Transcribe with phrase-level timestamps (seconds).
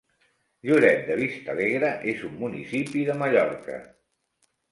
[0.67, 3.77] Lloret de Vistalegre és un municipi de Mallorca.